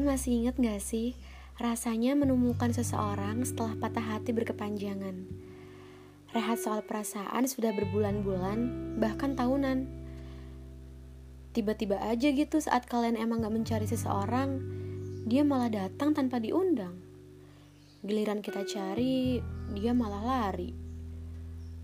[0.00, 1.12] Kalian masih ingat gak sih
[1.60, 5.28] rasanya menemukan seseorang setelah patah hati berkepanjangan?
[6.32, 9.84] Rehat soal perasaan sudah berbulan-bulan, bahkan tahunan.
[11.52, 14.64] Tiba-tiba aja gitu saat kalian emang gak mencari seseorang,
[15.28, 16.96] dia malah datang tanpa diundang.
[18.00, 19.44] Giliran kita cari,
[19.76, 20.72] dia malah lari.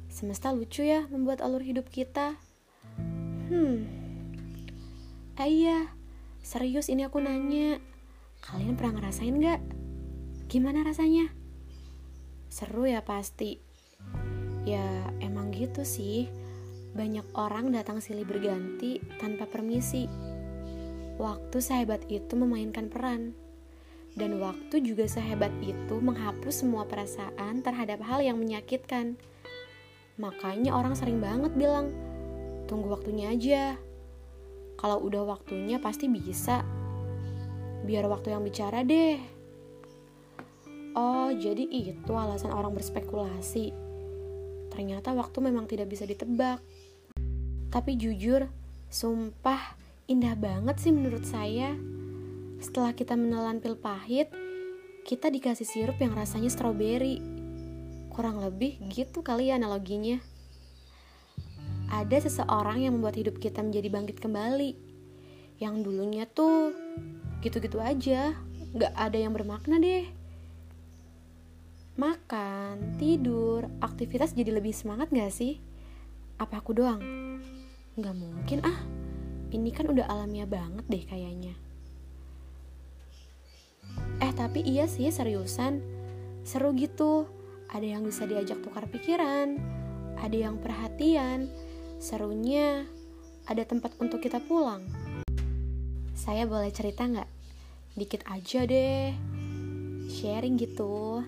[0.08, 2.40] Semesta lucu ya membuat alur hidup kita.
[3.52, 3.84] Hmm.
[5.36, 5.92] Eh iya,
[6.46, 7.82] Serius ini aku nanya,
[8.44, 9.60] kalian pernah ngerasain gak?
[10.50, 11.30] Gimana rasanya?
[12.50, 13.60] Seru ya pasti.
[14.66, 16.26] Ya emang gitu sih,
[16.96, 20.08] banyak orang datang silih berganti tanpa permisi.
[21.16, 23.36] Waktu sehebat itu memainkan peran.
[24.16, 29.20] Dan waktu juga sehebat itu menghapus semua perasaan terhadap hal yang menyakitkan.
[30.16, 31.92] Makanya orang sering banget bilang,
[32.64, 33.76] tunggu waktunya aja,
[34.80, 36.64] kalau udah waktunya pasti bisa.
[37.86, 39.22] Biar waktu yang bicara deh.
[40.98, 43.70] Oh, jadi itu alasan orang berspekulasi.
[44.74, 46.58] Ternyata waktu memang tidak bisa ditebak.
[47.70, 48.50] Tapi jujur,
[48.90, 49.78] sumpah
[50.10, 51.78] indah banget sih menurut saya.
[52.58, 54.34] Setelah kita menelan pil pahit,
[55.06, 57.22] kita dikasih sirup yang rasanya stroberi.
[58.10, 60.18] Kurang lebih gitu kali ya analoginya
[61.86, 64.74] ada seseorang yang membuat hidup kita menjadi bangkit kembali.
[65.62, 66.74] Yang dulunya tuh
[67.46, 68.34] gitu-gitu aja,
[68.74, 70.10] gak ada yang bermakna deh.
[71.96, 75.62] Makan, tidur, aktivitas jadi lebih semangat gak sih?
[76.36, 77.00] Apa aku doang?
[77.96, 78.82] Gak mungkin ah,
[79.54, 81.54] ini kan udah alamiah banget deh kayaknya.
[84.20, 85.80] Eh tapi iya sih seriusan,
[86.42, 87.30] seru gitu.
[87.70, 89.58] Ada yang bisa diajak tukar pikiran,
[90.20, 91.50] ada yang perhatian,
[91.96, 92.84] Serunya
[93.48, 94.84] ada tempat untuk kita pulang.
[96.12, 97.35] Saya boleh cerita nggak?
[97.96, 99.16] Dikit aja deh.
[100.12, 101.24] Sharing gitu.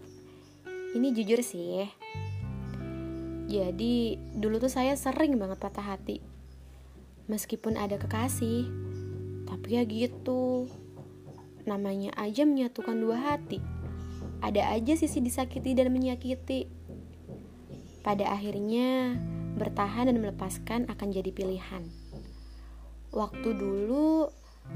[0.96, 1.84] Ini jujur sih.
[3.52, 6.24] Jadi dulu tuh saya sering banget patah hati.
[7.28, 8.64] Meskipun ada kekasih,
[9.44, 10.64] tapi ya gitu.
[11.68, 13.60] Namanya aja menyatukan dua hati.
[14.40, 16.66] Ada aja sisi disakiti dan menyakiti.
[18.02, 19.14] Pada akhirnya,
[19.60, 21.86] bertahan dan melepaskan akan jadi pilihan.
[23.12, 24.26] Waktu dulu,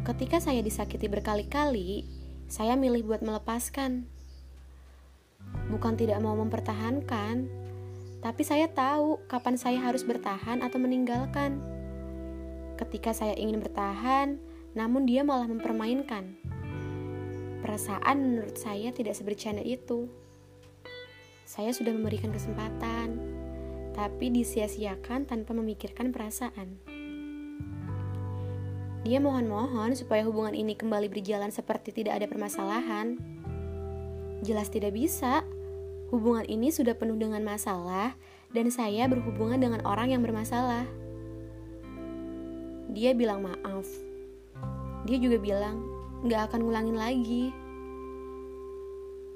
[0.06, 2.06] ketika saya disakiti berkali-kali,
[2.47, 4.06] saya milih buat melepaskan.
[5.66, 7.50] Bukan tidak mau mempertahankan,
[8.22, 11.58] tapi saya tahu kapan saya harus bertahan atau meninggalkan.
[12.78, 14.38] Ketika saya ingin bertahan,
[14.76, 16.36] namun dia malah mempermainkan.
[17.64, 20.06] Perasaan menurut saya tidak sebercanda itu.
[21.47, 23.16] Saya sudah memberikan kesempatan,
[23.97, 26.96] tapi disia-siakan tanpa memikirkan perasaan.
[29.06, 33.15] Dia mohon-mohon supaya hubungan ini kembali berjalan seperti tidak ada permasalahan.
[34.43, 35.47] Jelas tidak bisa.
[36.11, 38.19] Hubungan ini sudah penuh dengan masalah
[38.50, 40.91] dan saya berhubungan dengan orang yang bermasalah.
[42.91, 43.87] Dia bilang maaf.
[45.06, 45.87] Dia juga bilang
[46.27, 47.55] gak akan ngulangin lagi.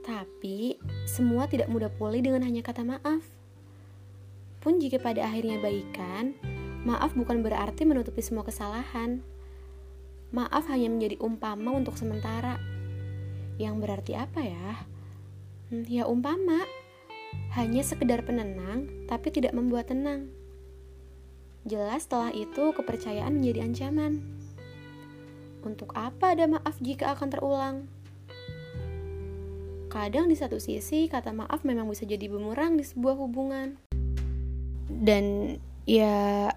[0.02, 3.22] Tapi semua tidak mudah pulih dengan hanya kata maaf.
[4.58, 6.34] Pun jika pada akhirnya baikan,
[6.82, 9.22] maaf bukan berarti menutupi semua kesalahan.
[10.30, 12.58] Maaf hanya menjadi umpama untuk sementara.
[13.58, 14.86] Yang berarti apa ya?
[15.70, 16.66] Hmm, ya umpama,
[17.54, 20.30] hanya sekedar penenang tapi tidak membuat tenang.
[21.66, 24.22] Jelas setelah itu kepercayaan menjadi ancaman.
[25.60, 27.76] Untuk apa ada maaf jika akan terulang?
[29.90, 33.90] Kadang di satu sisi kata maaf memang bisa jadi bumerang di sebuah hubungan
[34.90, 36.50] dan ya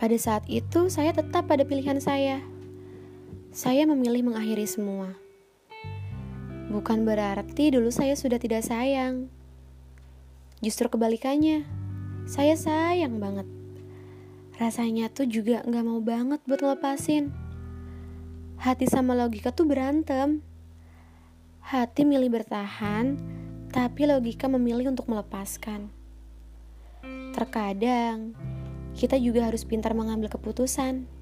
[0.00, 2.40] pada saat itu saya tetap pada pilihan saya.
[3.56, 5.16] Saya memilih mengakhiri semua.
[6.68, 9.32] Bukan berarti dulu saya sudah tidak sayang.
[10.60, 11.64] Justru kebalikannya,
[12.28, 13.48] saya sayang banget.
[14.60, 17.32] Rasanya tuh juga gak mau banget buat ngelepasin.
[18.60, 20.44] Hati sama logika tuh berantem.
[21.64, 23.16] Hati milih bertahan,
[23.72, 25.88] tapi logika memilih untuk melepaskan.
[27.32, 28.36] Terkadang
[28.92, 31.15] kita juga harus pintar mengambil keputusan.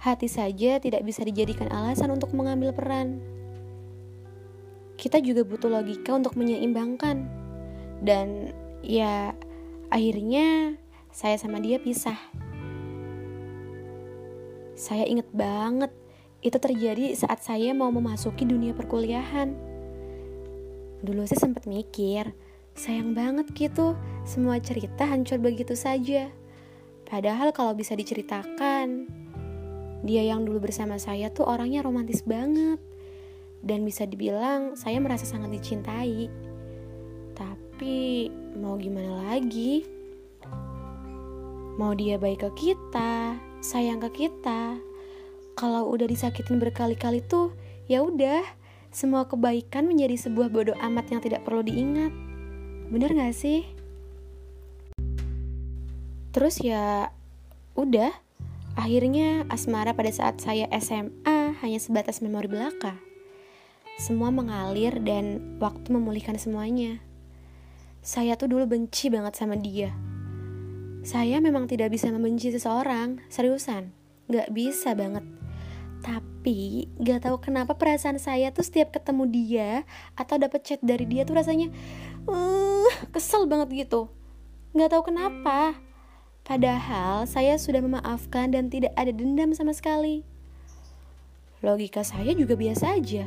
[0.00, 3.20] Hati saja tidak bisa dijadikan alasan untuk mengambil peran.
[4.96, 7.28] Kita juga butuh logika untuk menyeimbangkan.
[8.00, 8.48] Dan
[8.80, 9.36] ya,
[9.92, 10.80] akhirnya
[11.12, 12.16] saya sama dia pisah.
[14.72, 15.92] Saya inget banget
[16.40, 19.52] itu terjadi saat saya mau memasuki dunia perkuliahan.
[21.04, 22.32] Dulu sih sempat mikir,
[22.72, 23.92] sayang banget gitu
[24.24, 26.32] semua cerita hancur begitu saja.
[27.04, 29.19] Padahal kalau bisa diceritakan,
[30.00, 32.80] Dia yang dulu bersama saya tuh orangnya romantis banget.
[33.60, 36.32] Dan bisa dibilang saya merasa sangat dicintai.
[37.36, 39.84] Tapi mau gimana lagi?
[41.76, 44.76] Mau dia baik ke kita, sayang ke kita.
[45.56, 47.52] Kalau udah disakitin berkali-kali tuh,
[47.84, 48.44] ya udah,
[48.92, 52.12] semua kebaikan menjadi sebuah bodoh amat yang tidak perlu diingat.
[52.88, 53.68] Bener gak sih?
[56.32, 57.12] Terus ya
[57.76, 58.12] udah,
[58.78, 62.98] akhirnya asmara pada saat saya SMA hanya sebatas memori belaka.
[64.00, 67.04] Semua mengalir dan waktu memulihkan semuanya.
[68.00, 69.92] Saya tuh dulu benci banget sama dia.
[71.04, 73.92] Saya memang tidak bisa membenci seseorang, seriusan.
[74.32, 75.24] Gak bisa banget.
[76.00, 79.70] Tapi gak tahu kenapa perasaan saya tuh setiap ketemu dia
[80.16, 81.68] atau dapat chat dari dia tuh rasanya
[82.24, 84.08] uh, kesel banget gitu.
[84.72, 85.76] Gak tahu kenapa.
[86.50, 90.26] Padahal saya sudah memaafkan dan tidak ada dendam sama sekali.
[91.62, 93.22] Logika saya juga biasa aja.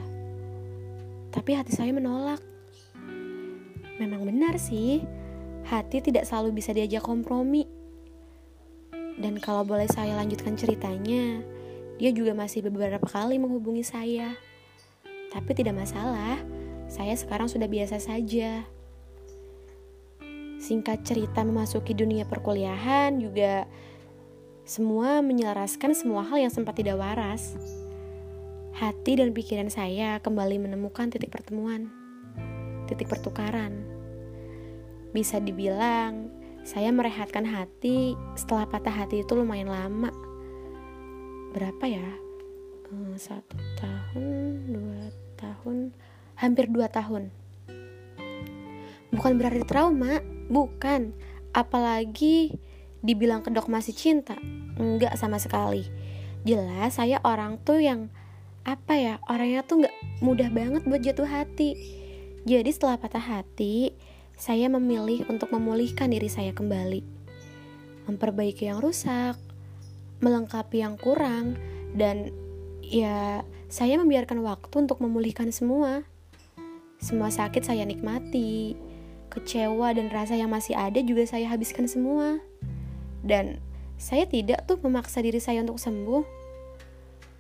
[1.32, 2.44] Tapi hati saya menolak.
[3.96, 5.08] Memang benar sih,
[5.64, 7.64] hati tidak selalu bisa diajak kompromi.
[9.16, 11.40] Dan kalau boleh saya lanjutkan ceritanya,
[11.96, 14.36] dia juga masih beberapa kali menghubungi saya.
[15.32, 16.44] Tapi tidak masalah,
[16.92, 18.68] saya sekarang sudah biasa saja.
[20.64, 23.68] Singkat cerita memasuki dunia perkuliahan juga
[24.64, 27.60] semua menyelaraskan semua hal yang sempat tidak waras.
[28.80, 31.92] Hati dan pikiran saya kembali menemukan titik pertemuan,
[32.88, 33.76] titik pertukaran.
[35.12, 36.32] Bisa dibilang,
[36.64, 40.16] saya merehatkan hati setelah patah hati itu lumayan lama
[41.54, 42.08] berapa ya
[42.90, 45.94] eh, satu tahun dua tahun
[46.40, 47.30] hampir dua tahun
[49.14, 51.16] bukan berarti trauma bukan.
[51.54, 52.58] Apalagi
[53.04, 54.40] dibilang kedok masih cinta.
[54.80, 55.86] Enggak sama sekali.
[56.44, 58.12] Jelas saya orang tuh yang
[58.64, 61.76] apa ya orangnya tuh nggak mudah banget buat jatuh hati.
[62.44, 63.96] Jadi setelah patah hati
[64.36, 67.04] saya memilih untuk memulihkan diri saya kembali.
[68.08, 69.40] Memperbaiki yang rusak
[70.24, 71.60] melengkapi yang kurang
[71.92, 72.32] dan
[72.80, 76.08] ya saya membiarkan waktu untuk memulihkan semua.
[77.04, 78.80] Semua sakit saya nikmati,
[79.34, 82.38] kecewa dan rasa yang masih ada juga saya habiskan semua.
[83.26, 83.58] Dan
[83.98, 86.22] saya tidak tuh memaksa diri saya untuk sembuh.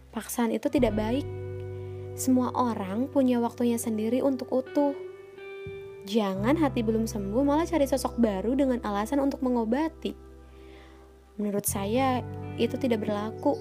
[0.09, 1.25] Paksaan itu tidak baik.
[2.17, 4.97] Semua orang punya waktunya sendiri untuk utuh.
[6.09, 10.13] Jangan hati belum sembuh malah cari sosok baru dengan alasan untuk mengobati.
[11.39, 12.21] Menurut saya,
[12.61, 13.57] itu tidak berlaku.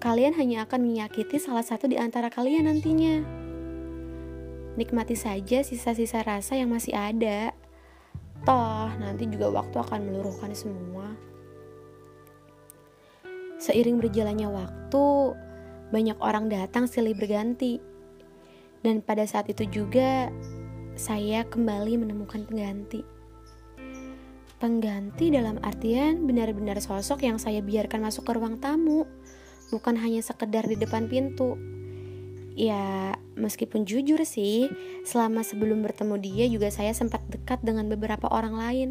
[0.00, 3.43] Kalian hanya akan menyakiti salah satu di antara kalian nantinya.
[4.74, 7.54] Nikmati saja sisa-sisa rasa yang masih ada.
[8.42, 11.14] Toh, nanti juga waktu akan meluruhkan semua.
[13.62, 15.06] Seiring berjalannya waktu,
[15.94, 17.78] banyak orang datang silih berganti.
[18.84, 20.28] Dan pada saat itu juga,
[20.98, 23.00] saya kembali menemukan pengganti.
[24.60, 29.08] Pengganti dalam artian benar-benar sosok yang saya biarkan masuk ke ruang tamu,
[29.72, 31.56] bukan hanya sekedar di depan pintu.
[32.54, 34.70] Ya, meskipun jujur sih,
[35.02, 38.88] selama sebelum bertemu dia juga saya sempat dekat dengan beberapa orang lain.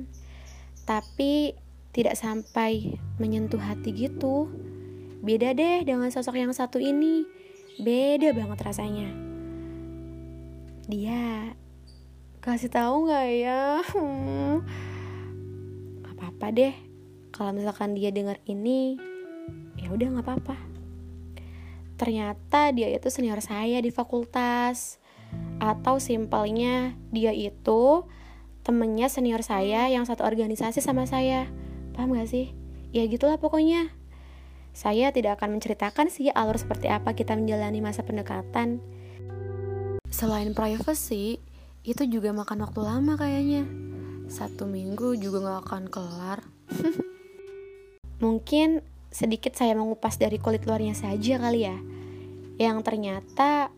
[0.83, 1.55] Tapi
[1.95, 4.51] tidak sampai menyentuh hati gitu.
[5.23, 7.23] Beda deh dengan sosok yang satu ini.
[7.79, 9.07] Beda banget rasanya.
[10.91, 11.55] Dia
[12.43, 13.79] kasih tahu nggak ya?
[13.95, 14.59] Hmm
[16.43, 16.75] apa-apa deh
[17.31, 18.99] kalau misalkan dia dengar ini
[19.79, 20.55] ya udah nggak apa-apa
[21.95, 25.01] ternyata dia itu senior saya di fakultas.
[25.57, 28.05] Atau simpelnya dia itu
[28.63, 31.49] temennya senior saya yang satu organisasi sama saya.
[31.93, 32.55] Paham gak sih?
[32.93, 33.91] Ya gitulah pokoknya.
[34.73, 38.81] Saya tidak akan menceritakan sih alur seperti apa kita menjalani masa pendekatan.
[40.09, 41.37] Selain privacy
[41.83, 43.65] itu juga makan waktu lama kayaknya.
[44.31, 46.39] Satu minggu juga gak akan kelar.
[48.23, 48.81] Mungkin
[49.13, 51.77] sedikit saya mengupas dari kulit luarnya saja kali ya.
[52.57, 53.69] Yang ternyata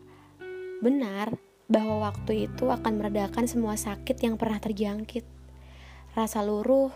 [0.80, 1.36] benar
[1.68, 5.28] bahwa waktu itu akan meredakan semua sakit yang pernah terjangkit.
[6.16, 6.88] Rasa luruh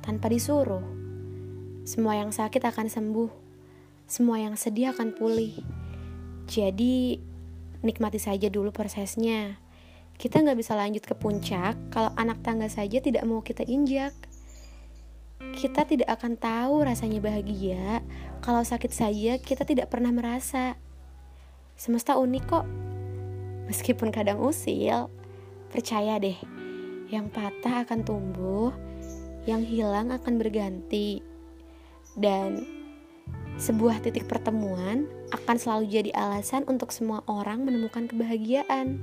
[0.00, 0.82] tanpa disuruh.
[1.84, 3.30] Semua yang sakit akan sembuh.
[4.08, 5.60] Semua yang sedih akan pulih.
[6.48, 7.20] Jadi,
[7.84, 9.68] nikmati saja dulu prosesnya
[10.18, 14.10] kita nggak bisa lanjut ke puncak kalau anak tangga saja tidak mau kita injak.
[15.38, 18.02] Kita tidak akan tahu rasanya bahagia
[18.42, 20.74] kalau sakit saja kita tidak pernah merasa.
[21.78, 22.66] Semesta unik kok.
[23.70, 25.12] Meskipun kadang usil,
[25.68, 26.38] percaya deh,
[27.12, 28.72] yang patah akan tumbuh,
[29.44, 31.20] yang hilang akan berganti.
[32.16, 32.78] Dan
[33.58, 39.02] Sebuah titik pertemuan akan selalu jadi alasan untuk semua orang menemukan kebahagiaan.